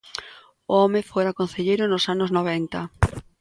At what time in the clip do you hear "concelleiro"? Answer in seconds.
1.39-1.83